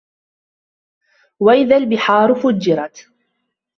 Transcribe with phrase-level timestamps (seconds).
[1.39, 3.07] وإذا البحار فجرت